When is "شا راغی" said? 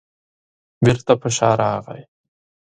1.35-2.01